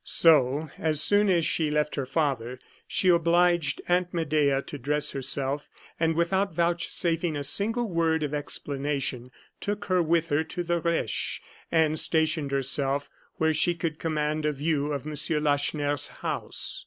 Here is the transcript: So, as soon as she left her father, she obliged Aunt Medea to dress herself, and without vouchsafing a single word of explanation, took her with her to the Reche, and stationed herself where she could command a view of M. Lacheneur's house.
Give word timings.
So, 0.03 0.71
as 0.79 0.99
soon 0.99 1.29
as 1.29 1.45
she 1.45 1.69
left 1.69 1.93
her 1.93 2.07
father, 2.07 2.57
she 2.87 3.07
obliged 3.09 3.83
Aunt 3.87 4.11
Medea 4.11 4.63
to 4.63 4.79
dress 4.79 5.11
herself, 5.11 5.69
and 5.99 6.15
without 6.15 6.55
vouchsafing 6.55 7.35
a 7.37 7.43
single 7.43 7.87
word 7.87 8.23
of 8.23 8.33
explanation, 8.33 9.29
took 9.59 9.85
her 9.85 10.01
with 10.01 10.29
her 10.29 10.43
to 10.43 10.63
the 10.63 10.79
Reche, 10.81 11.39
and 11.71 11.99
stationed 11.99 12.49
herself 12.49 13.11
where 13.35 13.53
she 13.53 13.75
could 13.75 13.99
command 13.99 14.43
a 14.43 14.53
view 14.53 14.91
of 14.91 15.05
M. 15.05 15.13
Lacheneur's 15.43 16.07
house. 16.07 16.79